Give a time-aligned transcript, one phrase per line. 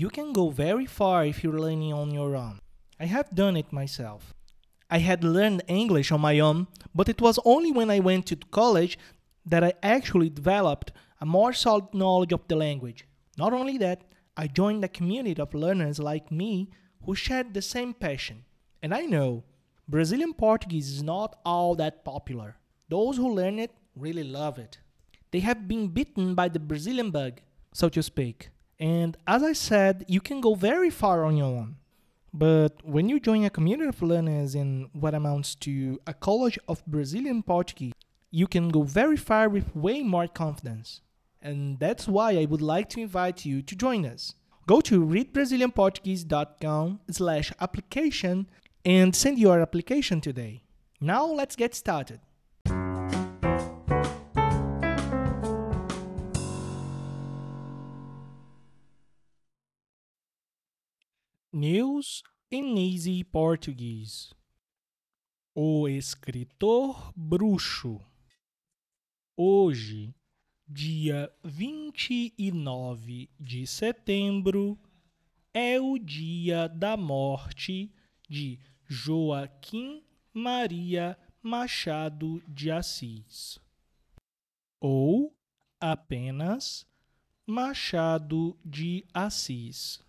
[0.00, 2.60] You can go very far if you're learning on your own.
[2.98, 4.32] I have done it myself.
[4.88, 8.36] I had learned English on my own, but it was only when I went to
[8.36, 8.98] college
[9.44, 13.06] that I actually developed a more solid knowledge of the language.
[13.36, 14.04] Not only that,
[14.38, 16.70] I joined a community of learners like me
[17.04, 18.46] who shared the same passion.
[18.82, 19.44] And I know
[19.86, 22.56] Brazilian Portuguese is not all that popular.
[22.88, 24.78] Those who learn it really love it.
[25.30, 27.42] They have been bitten by the Brazilian bug,
[27.74, 28.48] so to speak.
[28.80, 31.76] And as I said, you can go very far on your own.
[32.32, 36.84] But when you join a community of learners in what amounts to a college of
[36.86, 37.92] Brazilian Portuguese,
[38.30, 41.02] you can go very far with way more confidence.
[41.42, 44.34] And that's why I would like to invite you to join us.
[44.66, 48.46] Go to readbrazilianportuguese.com slash application
[48.84, 50.62] and send your application today.
[51.00, 52.20] Now let's get started.
[61.52, 64.32] News in Easy Português.
[65.52, 68.00] O escritor bruxo.
[69.36, 70.14] Hoje,
[70.68, 74.78] dia 29 de setembro,
[75.52, 77.92] é o dia da morte
[78.28, 83.58] de Joaquim Maria Machado de Assis.
[84.78, 85.36] Ou
[85.80, 86.86] apenas
[87.44, 90.00] Machado de Assis.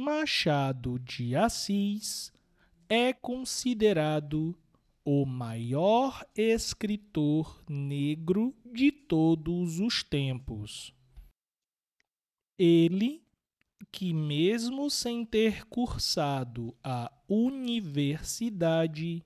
[0.00, 2.32] Machado de Assis
[2.88, 4.56] é considerado
[5.04, 10.94] o maior escritor negro de todos os tempos.
[12.56, 13.24] Ele,
[13.90, 19.24] que mesmo sem ter cursado a universidade,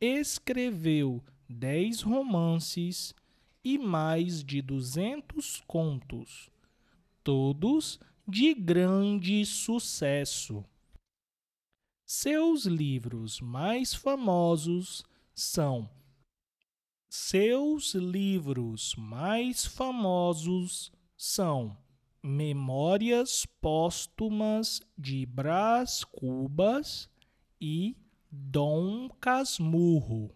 [0.00, 3.14] escreveu dez romances
[3.62, 6.50] e mais de duzentos contos,
[7.22, 10.64] todos de grande sucesso.
[12.04, 15.88] Seus livros mais famosos são
[17.08, 21.76] Seus livros mais famosos são
[22.20, 27.08] Memórias Póstumas de Brás Cubas
[27.60, 27.96] e
[28.30, 30.34] Dom Casmurro.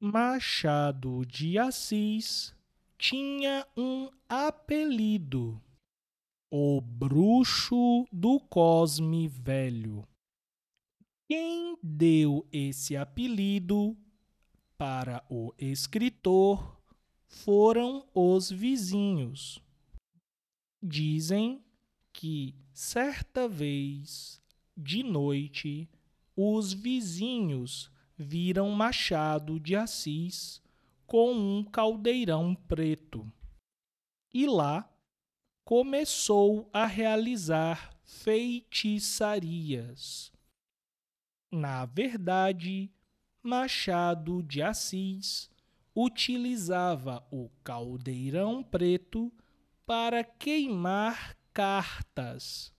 [0.00, 2.54] Machado de Assis
[2.96, 5.60] tinha um apelido
[6.50, 10.06] o Bruxo do Cosme Velho.
[11.28, 13.94] Quem deu esse apelido
[14.78, 16.80] para o escritor
[17.26, 19.60] foram os vizinhos.
[20.82, 21.62] Dizem
[22.14, 24.40] que certa vez,
[24.74, 25.86] de noite,
[26.34, 30.62] os vizinhos viram Machado de Assis
[31.06, 33.30] com um caldeirão preto.
[34.32, 34.90] E lá
[35.68, 40.32] começou a realizar feitiçarias.
[41.52, 42.90] Na verdade,
[43.42, 45.50] Machado de Assis
[45.94, 49.30] utilizava o caldeirão preto
[49.84, 52.72] para queimar cartas.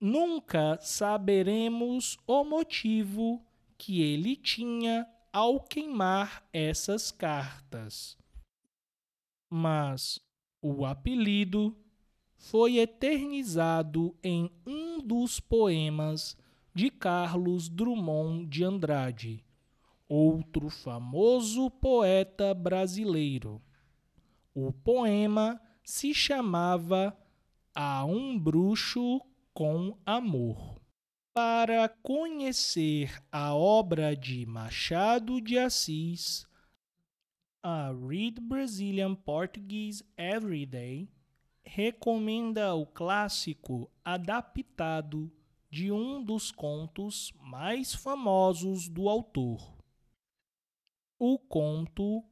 [0.00, 8.18] Nunca saberemos o motivo que ele tinha ao queimar essas cartas.
[9.48, 10.18] Mas
[10.60, 11.76] o apelido
[12.36, 16.36] foi eternizado em um dos poemas
[16.74, 19.44] de Carlos Drummond de Andrade,
[20.08, 23.60] outro famoso poeta brasileiro.
[24.54, 27.16] O poema se chamava
[27.74, 29.20] A um Bruxo
[29.52, 30.80] com Amor.
[31.34, 36.46] Para conhecer a obra de Machado de Assis,
[37.70, 41.06] a Read Brazilian Portuguese Every Day
[41.62, 45.30] recomenda o clássico adaptado
[45.68, 49.76] de um dos contos mais famosos do autor.
[51.18, 52.24] O conto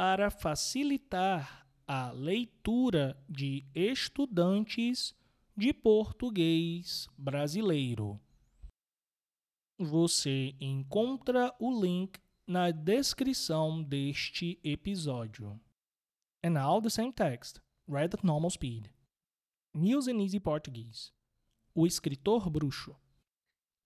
[0.00, 5.12] para facilitar a leitura de estudantes
[5.56, 8.20] de português brasileiro.
[9.76, 12.16] Você encontra o link
[12.46, 15.60] na descrição deste episódio.
[16.44, 18.92] And now the same text, read at normal speed.
[19.74, 21.10] News in Easy Portuguese.
[21.74, 22.94] O escritor bruxo.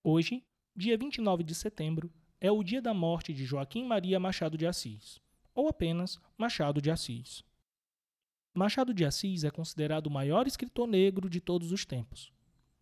[0.05, 0.45] Hoje,
[0.77, 5.22] dia 29 de setembro, é o dia da morte de Joaquim Maria Machado de Assis
[5.55, 7.45] ou apenas Machado de Assis.
[8.55, 12.33] Machado de Assis é considerado o maior escritor negro de todos os tempos.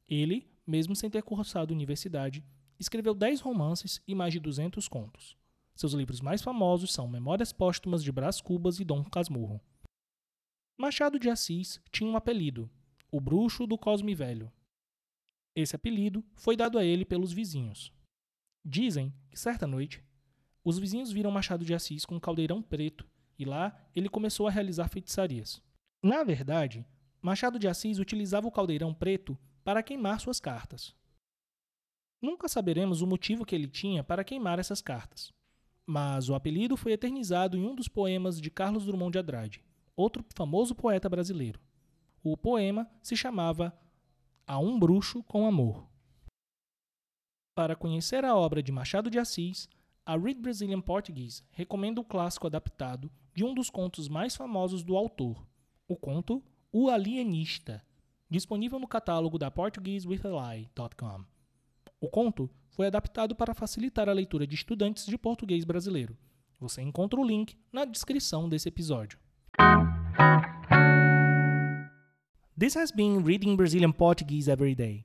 [0.09, 2.45] Ele, mesmo sem ter cursado universidade,
[2.79, 5.37] escreveu 10 romances e mais de 200 contos.
[5.75, 9.61] Seus livros mais famosos são Memórias Póstumas de Brás Cubas e Dom Casmurro.
[10.77, 12.69] Machado de Assis tinha um apelido,
[13.11, 14.51] o Bruxo do Cosme Velho.
[15.55, 17.93] Esse apelido foi dado a ele pelos vizinhos.
[18.65, 20.03] Dizem que certa noite,
[20.65, 23.09] os vizinhos viram Machado de Assis com um caldeirão preto
[23.39, 25.63] e lá ele começou a realizar feitiçarias.
[26.03, 26.87] Na verdade,
[27.23, 30.95] Machado de Assis utilizava o caldeirão preto para queimar suas cartas.
[32.23, 35.33] Nunca saberemos o motivo que ele tinha para queimar essas cartas,
[35.87, 39.65] mas o apelido foi eternizado em um dos poemas de Carlos Drummond de Andrade,
[39.97, 41.61] outro famoso poeta brasileiro.
[42.23, 43.75] O poema se chamava
[44.47, 45.89] A um Bruxo com Amor.
[47.55, 49.67] Para conhecer a obra de Machado de Assis,
[50.05, 54.97] a Read Brazilian Portuguese recomenda o clássico adaptado de um dos contos mais famosos do
[54.97, 55.47] autor,
[55.87, 56.43] o conto
[56.73, 57.85] O Alienista,
[58.29, 61.25] disponível no catálogo da PortugueseWithAli.com.
[62.01, 66.17] O conto foi adaptado para facilitar a leitura de estudantes de português brasileiro.
[66.59, 69.19] Você encontra o link na descrição desse episódio.
[72.59, 75.05] This has been Reading Brazilian Portuguese Every Day,